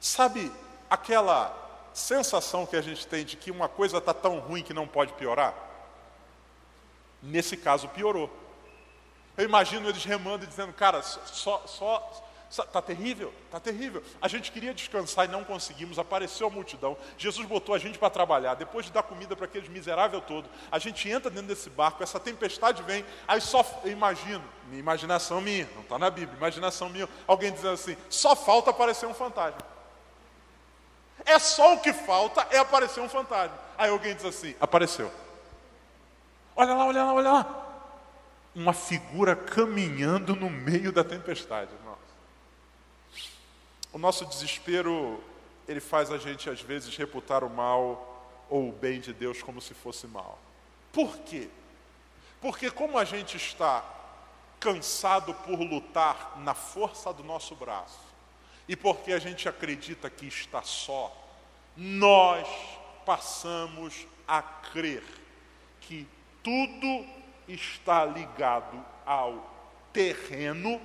[0.00, 0.50] Sabe
[0.88, 1.58] aquela
[1.94, 5.12] sensação que a gente tem de que uma coisa está tão ruim que não pode
[5.14, 5.54] piorar?
[7.22, 8.30] Nesse caso, piorou.
[9.36, 14.02] Eu imagino eles remando e dizendo, cara, só, só, Está terrível, está terrível.
[14.20, 16.98] A gente queria descansar e não conseguimos, apareceu a multidão.
[17.16, 18.54] Jesus botou a gente para trabalhar.
[18.56, 22.20] Depois de dar comida para aqueles miseráveis todos, a gente entra dentro desse barco, essa
[22.20, 27.50] tempestade vem, aí só, imagino, minha imaginação minha, não está na Bíblia, imaginação minha, alguém
[27.50, 29.62] dizendo assim, só falta aparecer um fantasma.
[31.24, 33.56] É só o que falta é aparecer um fantasma.
[33.78, 35.10] Aí alguém diz assim, apareceu.
[36.54, 37.58] Olha lá, olha lá, olha lá.
[38.54, 41.70] Uma figura caminhando no meio da tempestade.
[43.92, 45.22] O nosso desespero,
[45.68, 49.60] ele faz a gente às vezes reputar o mal ou o bem de Deus como
[49.60, 50.38] se fosse mal.
[50.92, 51.48] Por quê?
[52.40, 53.84] Porque como a gente está
[54.58, 58.00] cansado por lutar na força do nosso braço,
[58.68, 61.14] e porque a gente acredita que está só,
[61.76, 62.46] nós
[63.04, 65.02] passamos a crer
[65.80, 66.06] que
[66.42, 67.06] tudo
[67.48, 69.50] está ligado ao
[69.92, 70.80] terreno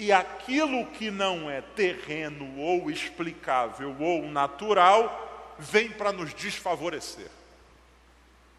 [0.00, 7.30] e aquilo que não é terreno ou explicável ou natural vem para nos desfavorecer.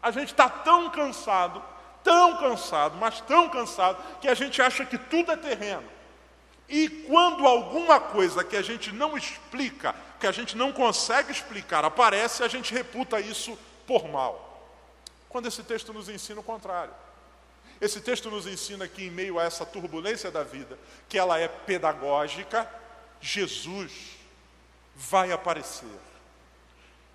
[0.00, 1.60] A gente está tão cansado,
[2.04, 5.82] tão cansado, mas tão cansado, que a gente acha que tudo é terreno.
[6.68, 11.84] E quando alguma coisa que a gente não explica, que a gente não consegue explicar,
[11.84, 14.64] aparece, a gente reputa isso por mal.
[15.28, 16.94] Quando esse texto nos ensina o contrário.
[17.82, 21.48] Esse texto nos ensina que, em meio a essa turbulência da vida, que ela é
[21.48, 22.72] pedagógica,
[23.20, 24.16] Jesus
[24.94, 25.98] vai aparecer.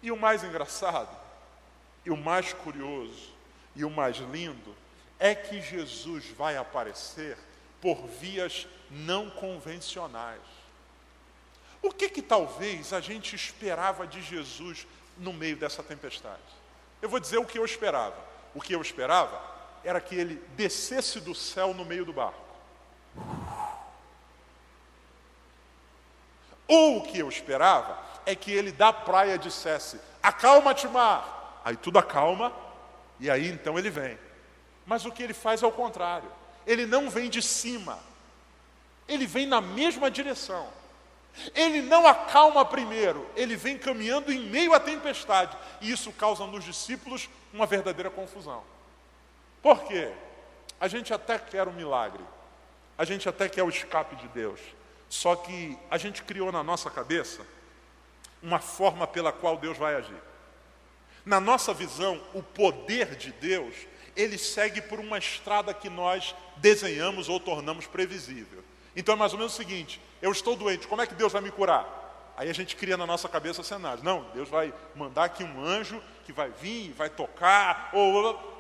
[0.04, 1.18] E o mais engraçado,
[2.06, 3.34] e o mais curioso,
[3.78, 4.76] e o mais lindo,
[5.18, 7.38] é que Jesus vai aparecer
[7.80, 10.42] por vias não convencionais.
[11.82, 14.86] O que que talvez a gente esperava de Jesus
[15.18, 16.42] no meio dessa tempestade?
[17.02, 18.18] Eu vou dizer o que eu esperava.
[18.54, 22.40] O que eu esperava era que ele descesse do céu no meio do barco.
[26.68, 31.62] Ou o que eu esperava é que ele da praia dissesse: Acalma-te, mar.
[31.64, 32.54] Aí tudo acalma,
[33.20, 34.18] e aí então ele vem.
[34.86, 36.32] Mas o que ele faz é o contrário.
[36.66, 38.00] Ele não vem de cima,
[39.08, 40.68] ele vem na mesma direção.
[41.54, 45.56] Ele não acalma primeiro, ele vem caminhando em meio à tempestade.
[45.80, 48.64] E isso causa nos discípulos uma verdadeira confusão.
[49.62, 50.12] Por quê?
[50.80, 52.24] A gente até quer um milagre,
[52.98, 54.60] a gente até quer o escape de Deus,
[55.10, 57.42] só que a gente criou na nossa cabeça
[58.42, 60.22] uma forma pela qual Deus vai agir.
[61.26, 63.76] Na nossa visão, o poder de Deus,
[64.16, 68.64] ele segue por uma estrada que nós desenhamos ou tornamos previsível.
[68.96, 71.42] Então é mais ou menos o seguinte: eu estou doente, como é que Deus vai
[71.42, 72.34] me curar?
[72.38, 74.04] Aí a gente cria na nossa cabeça cenários.
[74.04, 78.57] Não, Deus vai mandar aqui um anjo que vai vir, vai tocar, ou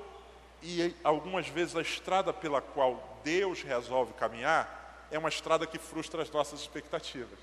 [0.62, 6.22] e algumas vezes a estrada pela qual Deus resolve caminhar é uma estrada que frustra
[6.22, 7.40] as nossas expectativas.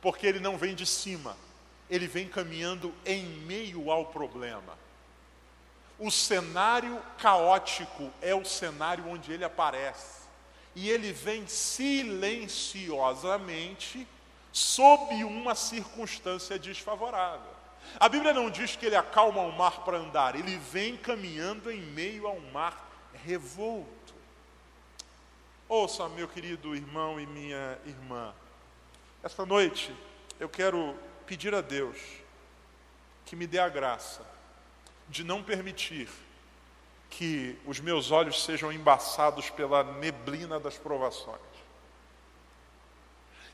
[0.00, 1.36] Porque ele não vem de cima,
[1.88, 4.76] ele vem caminhando em meio ao problema.
[5.98, 10.26] O cenário caótico é o cenário onde ele aparece.
[10.74, 14.06] E ele vem silenciosamente
[14.52, 17.55] sob uma circunstância desfavorável.
[17.98, 21.80] A Bíblia não diz que ele acalma o mar para andar, ele vem caminhando em
[21.80, 22.90] meio ao mar
[23.24, 24.14] revolto.
[25.68, 28.34] Ouça, meu querido irmão e minha irmã,
[29.22, 29.94] esta noite
[30.38, 30.94] eu quero
[31.26, 31.98] pedir a Deus
[33.24, 34.24] que me dê a graça
[35.08, 36.08] de não permitir
[37.08, 41.40] que os meus olhos sejam embaçados pela neblina das provações.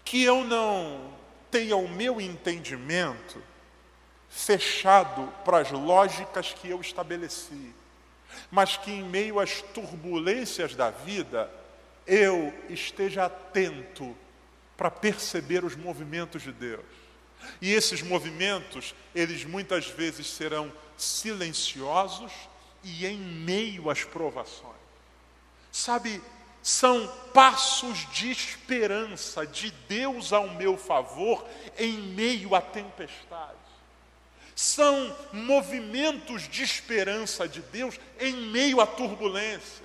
[0.05, 1.15] Que eu não
[1.51, 3.43] tenha o meu entendimento
[4.33, 7.75] fechado para as lógicas que eu estabeleci,
[8.51, 11.51] mas que em meio às turbulências da vida
[12.07, 14.17] eu esteja atento
[14.77, 16.85] para perceber os movimentos de Deus.
[17.61, 22.33] E esses movimentos, eles muitas vezes serão silenciosos
[22.83, 24.73] e em meio às provações.
[25.71, 26.23] Sabe,
[26.63, 33.62] são passos de esperança de Deus ao meu favor em meio à tempestade
[34.63, 39.83] são movimentos de esperança de Deus em meio à turbulência.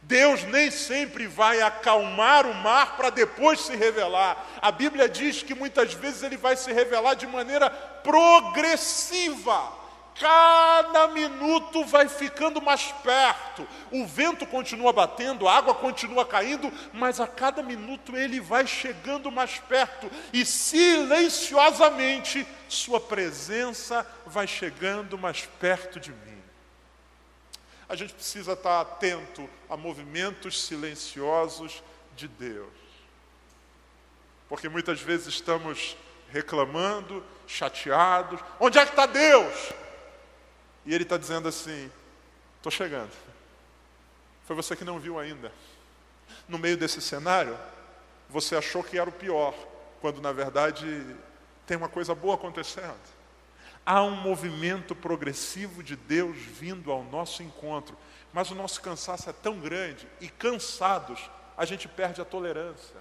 [0.00, 4.42] Deus nem sempre vai acalmar o mar para depois se revelar.
[4.62, 9.70] A Bíblia diz que muitas vezes ele vai se revelar de maneira progressiva,
[10.18, 13.66] cada minuto vai ficando mais perto.
[13.90, 19.30] O vento continua batendo, a água continua caindo, mas a cada minuto ele vai chegando
[19.30, 26.42] mais perto e silenciosamente sua presença vai chegando mais perto de mim.
[27.88, 31.82] A gente precisa estar atento a movimentos silenciosos
[32.16, 32.72] de Deus.
[34.48, 35.96] Porque muitas vezes estamos
[36.30, 38.40] reclamando, chateados.
[38.58, 39.72] Onde é que está Deus?
[40.84, 41.90] E ele está dizendo assim:
[42.56, 43.12] estou chegando.
[44.44, 45.52] Foi você que não viu ainda.
[46.48, 47.58] No meio desse cenário,
[48.28, 49.54] você achou que era o pior,
[50.00, 51.04] quando na verdade
[51.66, 53.14] tem uma coisa boa acontecendo.
[53.86, 57.96] Há um movimento progressivo de Deus vindo ao nosso encontro,
[58.32, 62.96] mas o nosso cansaço é tão grande e cansados a gente perde a tolerância.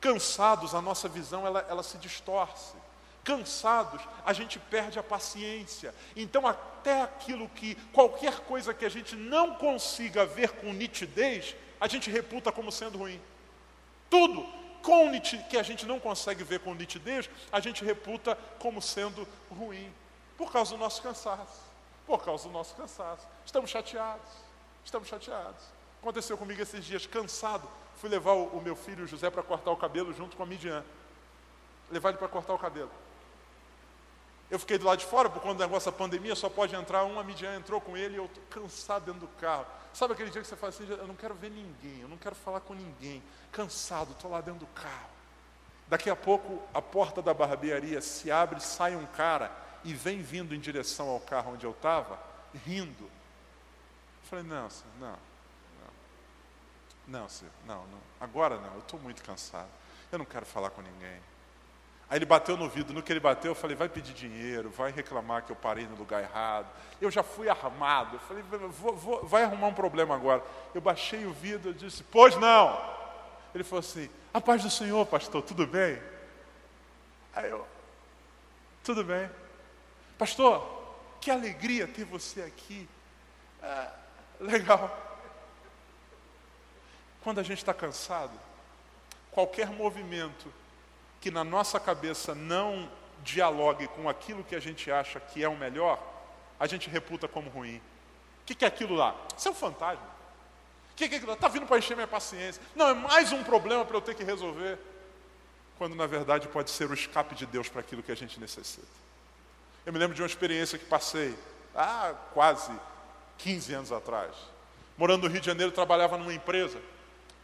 [0.00, 2.74] Cansados, a nossa visão ela, ela se distorce.
[3.24, 5.94] Cansados, a gente perde a paciência.
[6.16, 11.86] Então, até aquilo que, qualquer coisa que a gente não consiga ver com nitidez, a
[11.86, 13.20] gente reputa como sendo ruim.
[14.10, 14.62] Tudo
[15.48, 19.92] que a gente não consegue ver com nitidez, a gente reputa como sendo ruim.
[20.36, 21.60] Por causa do nosso cansaço.
[22.04, 23.26] Por causa do nosso cansaço.
[23.46, 24.28] Estamos chateados.
[24.84, 25.62] Estamos chateados.
[26.00, 27.68] Aconteceu comigo esses dias, cansado.
[27.96, 30.84] Fui levar o, o meu filho José para cortar o cabelo junto com a Midian.
[31.90, 32.90] Levar ele para cortar o cabelo.
[34.52, 37.06] Eu fiquei do lado de fora, por conta do negócio da pandemia, só pode entrar
[37.06, 39.64] um, a Midian entrou com ele e eu estou cansado dentro do carro.
[39.94, 42.34] Sabe aquele dia que você fala assim, eu não quero ver ninguém, eu não quero
[42.34, 43.22] falar com ninguém.
[43.50, 45.08] Cansado, estou lá dentro do carro.
[45.88, 49.50] Daqui a pouco a porta da barbearia se abre, sai um cara
[49.84, 52.20] e vem vindo em direção ao carro onde eu estava,
[52.66, 53.04] rindo.
[53.04, 55.18] Eu falei, não, senhor, não,
[57.08, 57.20] não.
[57.20, 58.00] Não, senhor, não, não.
[58.20, 59.70] Agora não, eu estou muito cansado.
[60.10, 61.22] Eu não quero falar com ninguém.
[62.12, 64.92] Aí ele bateu no vidro, no que ele bateu, eu falei, vai pedir dinheiro, vai
[64.92, 66.68] reclamar que eu parei no lugar errado.
[67.00, 70.44] Eu já fui armado, eu falei, vou, vou, vai arrumar um problema agora.
[70.74, 72.78] Eu baixei o vidro e disse, pois não.
[73.54, 76.02] Ele falou assim, a paz do Senhor, pastor, tudo bem?
[77.34, 77.66] Aí eu,
[78.84, 79.30] tudo bem.
[80.18, 80.84] Pastor,
[81.18, 82.86] que alegria ter você aqui.
[83.62, 83.88] É,
[84.38, 85.18] legal.
[87.22, 88.38] Quando a gente está cansado,
[89.30, 90.52] qualquer movimento
[91.22, 92.90] que na nossa cabeça não
[93.22, 96.02] dialogue com aquilo que a gente acha que é o melhor,
[96.58, 97.76] a gente reputa como ruim.
[97.76, 99.14] O que, que é aquilo lá?
[99.38, 100.04] Isso é um fantasma.
[100.92, 101.36] O que, que é aquilo lá?
[101.36, 102.60] Está vindo para encher minha paciência.
[102.74, 104.76] Não, é mais um problema para eu ter que resolver.
[105.78, 108.86] Quando na verdade pode ser o escape de Deus para aquilo que a gente necessita.
[109.86, 111.38] Eu me lembro de uma experiência que passei
[111.72, 112.72] há quase
[113.38, 114.34] 15 anos atrás.
[114.98, 116.80] Morando no Rio de Janeiro, trabalhava numa empresa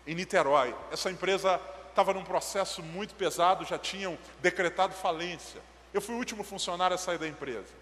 [0.05, 0.75] em Niterói.
[0.91, 1.61] Essa empresa
[1.91, 5.61] estava num processo muito pesado, já tinham decretado falência.
[5.93, 7.73] Eu fui o último funcionário a sair da empresa.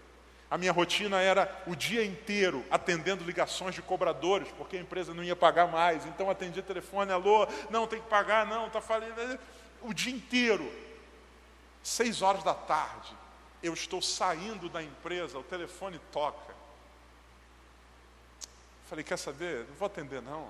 [0.49, 5.23] A minha rotina era o dia inteiro atendendo ligações de cobradores, porque a empresa não
[5.23, 6.05] ia pagar mais.
[6.05, 9.39] Então atendia telefone, alô, não tem que pagar, não, está falindo.
[9.81, 10.71] O dia inteiro.
[11.83, 13.15] Seis horas da tarde,
[13.63, 16.53] eu estou saindo da empresa, o telefone toca.
[18.89, 19.65] Falei, quer saber?
[19.67, 20.49] Não vou atender não.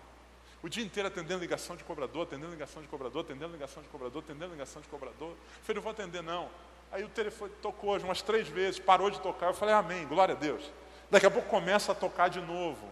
[0.67, 4.21] O dia inteiro atendendo ligação de cobrador, atendendo ligação de cobrador, atendendo ligação de cobrador,
[4.21, 5.30] atendendo ligação de cobrador.
[5.30, 6.49] Eu falei, não vou atender não.
[6.91, 9.47] Aí o telefone tocou hoje umas três vezes, parou de tocar.
[9.47, 10.62] Eu falei, amém, glória a Deus.
[11.10, 12.86] Daqui a pouco começa a tocar de novo.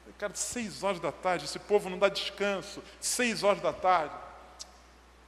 [0.00, 2.82] falei, cara, seis horas da tarde, esse povo não dá descanso.
[3.00, 4.14] Seis horas da tarde.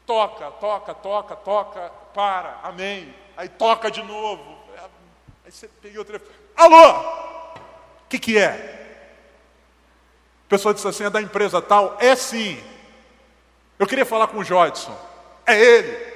[0.05, 3.15] Toca, toca, toca, toca, para, amém.
[3.37, 4.59] Aí toca de novo.
[5.45, 6.35] Aí você peguei o telefone.
[6.57, 7.55] Alô?
[8.05, 8.82] O que, que é?
[10.53, 11.97] Pessoa disse assim: é da empresa tal?
[11.99, 12.63] É sim.
[13.79, 14.97] Eu queria falar com o Jodson.
[15.47, 16.13] É ele.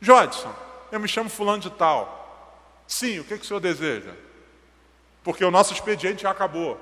[0.00, 0.54] Jodson,
[0.92, 2.18] eu me chamo Fulano de Tal.
[2.86, 4.12] Sim, o que, que o senhor deseja?
[5.24, 6.78] Porque o nosso expediente já acabou.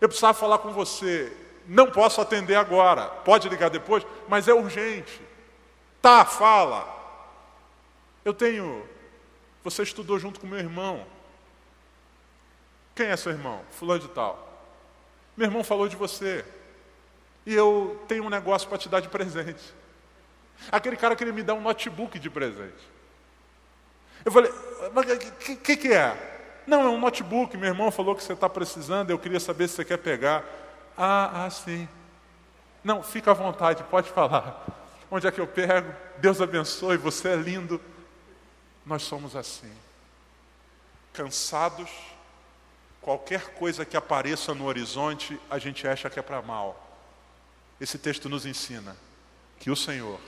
[0.00, 1.30] Eu precisava falar com você.
[1.66, 3.06] Não posso atender agora.
[3.06, 5.20] Pode ligar depois, mas é urgente.
[6.00, 6.88] Tá, fala.
[8.24, 8.86] Eu tenho.
[9.62, 11.06] Você estudou junto com meu irmão.
[12.94, 13.60] Quem é seu irmão?
[13.70, 14.53] Fulano de Tal.
[15.36, 16.44] Meu irmão falou de você.
[17.46, 19.62] E eu tenho um negócio para te dar de presente.
[20.70, 22.94] Aquele cara queria me dar um notebook de presente.
[24.24, 24.52] Eu falei,
[24.92, 26.62] mas o que, que, que, é?
[26.66, 27.56] Não, é um notebook.
[27.56, 30.44] Meu irmão falou que você está precisando, eu queria saber se você quer pegar.
[30.96, 31.88] Ah, ah, sim.
[32.82, 34.64] Não, fica à vontade, pode falar.
[35.10, 35.92] Onde é que eu pego?
[36.18, 37.80] Deus abençoe, você é lindo.
[38.86, 39.72] Nós somos assim.
[41.12, 41.90] Cansados
[43.04, 46.98] Qualquer coisa que apareça no horizonte, a gente acha que é para mal.
[47.78, 48.96] Esse texto nos ensina
[49.60, 50.18] que o Senhor,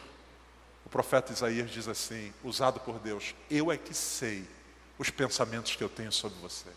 [0.85, 4.47] o profeta Isaías diz assim, usado por Deus, eu é que sei
[4.99, 6.77] os pensamentos que eu tenho sobre vocês.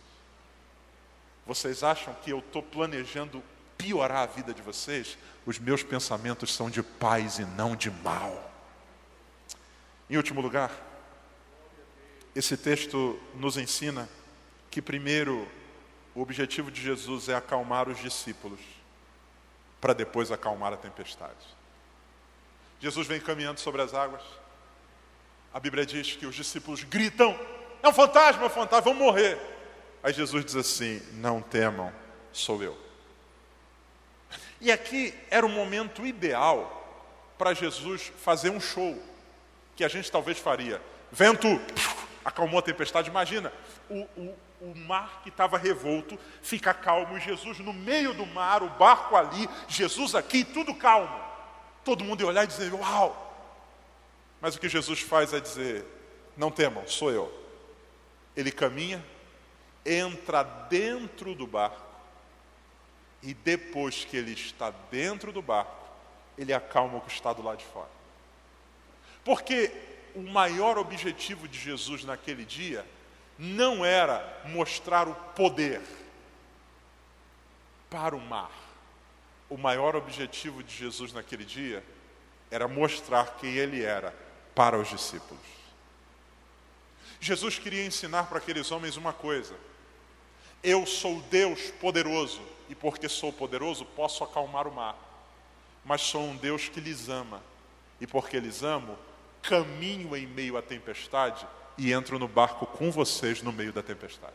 [1.46, 3.44] Vocês acham que eu estou planejando
[3.78, 5.18] piorar a vida de vocês?
[5.46, 8.50] Os meus pensamentos são de paz e não de mal.
[10.10, 10.72] Em último lugar,
[12.34, 14.08] esse texto nos ensina
[14.72, 15.46] que, primeiro,
[16.16, 18.60] o objetivo de Jesus é acalmar os discípulos,
[19.80, 21.58] para depois acalmar a tempestade.
[22.80, 24.22] Jesus vem caminhando sobre as águas.
[25.54, 27.38] A Bíblia diz que os discípulos gritam:
[27.82, 29.38] É um fantasma, é um fantasma, vão morrer.
[30.02, 31.94] Aí Jesus diz assim: Não temam,
[32.32, 32.78] sou eu.
[34.62, 36.76] E aqui era o momento ideal
[37.38, 39.02] para Jesus fazer um show,
[39.76, 40.82] que a gente talvez faria.
[41.12, 41.48] Vento,
[42.30, 43.10] acalmou a tempestade.
[43.10, 43.52] Imagina,
[43.90, 48.64] o, o, o mar que estava revolto fica calmo, e Jesus no meio do mar,
[48.64, 51.30] o barco ali, Jesus aqui, tudo calmo.
[51.84, 53.26] Todo mundo ia olhar e dizer: Uau!
[54.40, 55.86] Mas o que Jesus faz é dizer:
[56.38, 57.32] Não temam, sou eu.
[58.36, 59.04] Ele caminha,
[59.86, 61.90] entra dentro do barco,
[63.22, 65.90] e depois que ele está dentro do barco,
[66.38, 67.90] ele acalma o que está do lado de fora.
[69.26, 69.72] Porque
[70.16, 72.86] o maior objetivo de Jesus naquele dia
[73.38, 75.82] não era mostrar o poder
[77.90, 78.52] para o mar.
[79.50, 81.84] O maior objetivo de Jesus naquele dia
[82.52, 84.14] era mostrar quem ele era
[84.54, 85.42] para os discípulos.
[87.20, 89.56] Jesus queria ensinar para aqueles homens uma coisa:
[90.62, 94.98] eu sou Deus poderoso, e porque sou poderoso, posso acalmar o mar.
[95.86, 97.42] Mas sou um Deus que lhes ama,
[98.00, 98.98] e porque lhes amo,
[99.42, 104.34] caminho em meio à tempestade e entro no barco com vocês no meio da tempestade.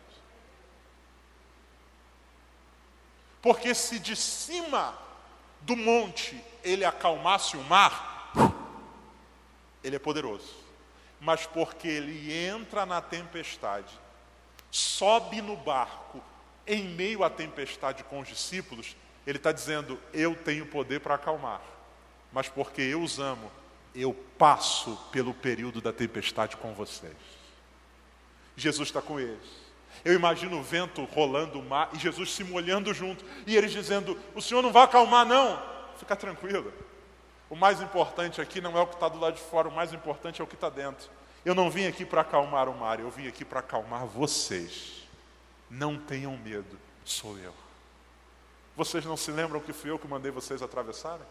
[3.42, 4.96] Porque se de cima
[5.60, 8.32] do monte ele acalmasse o mar,
[9.84, 10.64] ele é poderoso.
[11.20, 13.98] Mas porque ele entra na tempestade,
[14.70, 16.22] sobe no barco
[16.66, 18.96] em meio à tempestade com os discípulos,
[19.26, 21.60] ele está dizendo: Eu tenho poder para acalmar,
[22.32, 23.50] mas porque eu os amo,
[23.94, 27.14] eu passo pelo período da tempestade com vocês.
[28.56, 29.64] Jesus está com eles.
[30.04, 33.24] Eu imagino o vento rolando o mar e Jesus se molhando junto.
[33.46, 35.62] E eles dizendo: O Senhor não vai acalmar, não.
[35.98, 36.72] Fica tranquilo.
[37.48, 39.92] O mais importante aqui não é o que está do lado de fora, o mais
[39.92, 41.08] importante é o que está dentro.
[41.44, 45.06] Eu não vim aqui para acalmar o mar, eu vim aqui para acalmar vocês.
[45.70, 47.54] Não tenham medo, sou eu.
[48.76, 51.26] Vocês não se lembram que fui eu que mandei vocês atravessarem?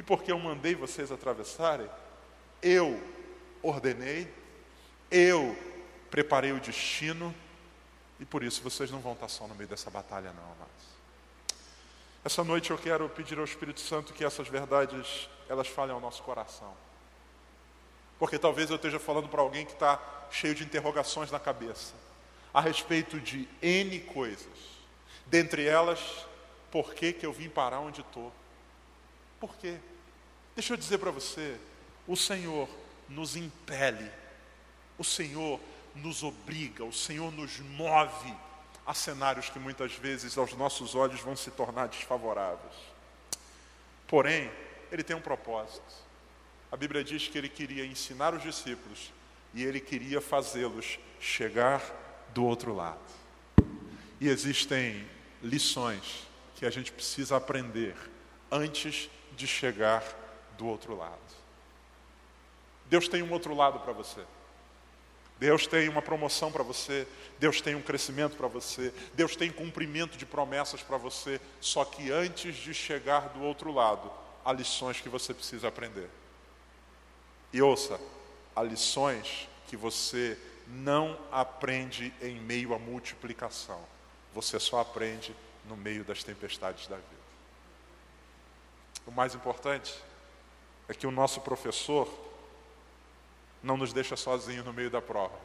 [0.00, 1.86] E porque eu mandei vocês atravessarem,
[2.62, 2.98] eu
[3.62, 4.32] ordenei,
[5.10, 5.54] eu
[6.10, 7.34] preparei o destino,
[8.18, 10.86] e por isso vocês não vão estar só no meio dessa batalha, não, amados.
[12.24, 16.22] Essa noite eu quero pedir ao Espírito Santo que essas verdades elas falem ao nosso
[16.22, 16.72] coração.
[18.18, 21.92] Porque talvez eu esteja falando para alguém que está cheio de interrogações na cabeça
[22.54, 24.80] a respeito de N coisas.
[25.26, 26.00] Dentre elas,
[26.70, 28.32] por que, que eu vim parar onde estou?
[29.38, 29.78] Por quê?
[30.54, 31.56] Deixa eu dizer para você,
[32.06, 32.68] o Senhor
[33.08, 34.10] nos impele,
[34.98, 35.60] o Senhor
[35.94, 38.34] nos obriga, o Senhor nos move
[38.86, 42.74] a cenários que muitas vezes aos nossos olhos vão se tornar desfavoráveis.
[44.06, 44.50] Porém,
[44.90, 45.94] ele tem um propósito.
[46.72, 49.12] A Bíblia diz que ele queria ensinar os discípulos
[49.54, 51.82] e ele queria fazê-los chegar
[52.34, 52.98] do outro lado.
[54.20, 55.06] E existem
[55.42, 57.96] lições que a gente precisa aprender
[58.50, 60.02] antes de chegar
[60.60, 61.18] do outro lado.
[62.84, 64.22] Deus tem um outro lado para você.
[65.38, 67.08] Deus tem uma promoção para você,
[67.38, 72.12] Deus tem um crescimento para você, Deus tem cumprimento de promessas para você, só que
[72.12, 74.12] antes de chegar do outro lado,
[74.44, 76.10] há lições que você precisa aprender.
[77.54, 77.98] E ouça,
[78.54, 83.80] há lições que você não aprende em meio à multiplicação,
[84.34, 85.34] você só aprende
[85.64, 87.08] no meio das tempestades da vida.
[89.06, 89.94] O mais importante
[90.90, 92.12] é que o nosso professor
[93.62, 95.38] não nos deixa sozinho no meio da prova.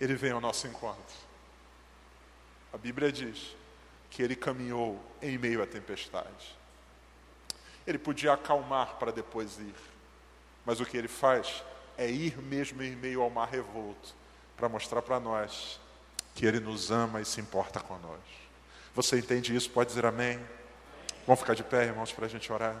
[0.00, 1.16] Ele vem ao nosso encontro.
[2.72, 3.56] A Bíblia diz
[4.08, 6.56] que ele caminhou em meio à tempestade.
[7.84, 9.74] Ele podia acalmar para depois ir,
[10.64, 11.64] mas o que ele faz
[11.96, 14.14] é ir mesmo em meio ao mar revolto
[14.56, 15.80] para mostrar para nós
[16.36, 18.22] que ele nos ama e se importa conosco.
[18.94, 19.68] Você entende isso?
[19.68, 20.38] Pode dizer amém?
[21.26, 22.80] Vamos ficar de pé, irmãos, para a gente orar.